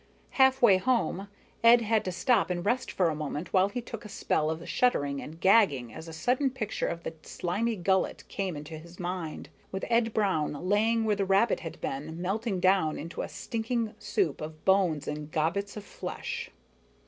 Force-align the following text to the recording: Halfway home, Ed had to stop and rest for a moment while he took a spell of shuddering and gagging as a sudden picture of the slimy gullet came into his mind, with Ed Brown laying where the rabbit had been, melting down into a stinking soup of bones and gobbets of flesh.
Halfway 0.31 0.77
home, 0.77 1.27
Ed 1.63 1.81
had 1.81 2.03
to 2.05 2.11
stop 2.11 2.49
and 2.49 2.65
rest 2.65 2.91
for 2.91 3.09
a 3.11 3.15
moment 3.15 3.53
while 3.53 3.69
he 3.69 3.81
took 3.81 4.03
a 4.03 4.09
spell 4.09 4.49
of 4.49 4.67
shuddering 4.67 5.21
and 5.21 5.39
gagging 5.39 5.93
as 5.93 6.07
a 6.07 6.11
sudden 6.11 6.49
picture 6.49 6.87
of 6.87 7.03
the 7.03 7.13
slimy 7.21 7.75
gullet 7.75 8.23
came 8.27 8.57
into 8.57 8.79
his 8.79 8.99
mind, 8.99 9.49
with 9.71 9.85
Ed 9.91 10.11
Brown 10.11 10.53
laying 10.67 11.03
where 11.03 11.15
the 11.17 11.23
rabbit 11.23 11.59
had 11.59 11.79
been, 11.81 12.19
melting 12.19 12.59
down 12.59 12.97
into 12.97 13.21
a 13.21 13.29
stinking 13.29 13.93
soup 13.99 14.41
of 14.41 14.65
bones 14.65 15.07
and 15.07 15.31
gobbets 15.31 15.77
of 15.77 15.83
flesh. 15.83 16.49